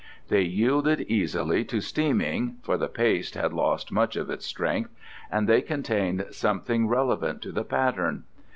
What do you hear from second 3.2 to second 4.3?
had lost much